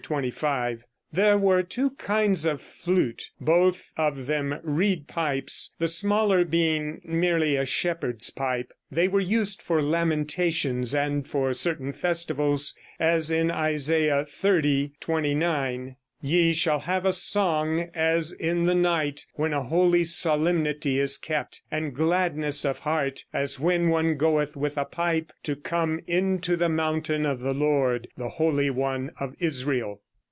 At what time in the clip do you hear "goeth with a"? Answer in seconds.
24.17-24.85